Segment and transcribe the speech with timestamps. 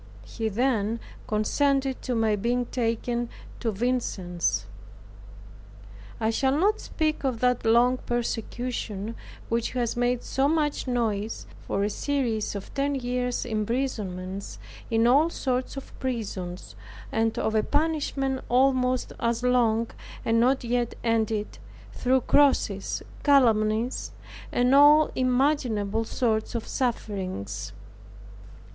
[0.25, 4.65] He then consented to my being taken to Vincennes.
[6.19, 9.13] I shall not speak of that long persecution,
[9.47, 14.57] which has made so much noise, for a series of ten years imprisonments,
[14.89, 16.75] in all sorts of prisons,
[17.11, 19.85] and of a banishment almost as long,
[20.25, 21.59] and not yet ended,
[21.93, 24.13] through crosses, calumnies,
[24.51, 27.71] and all imaginable sorts of sufferings.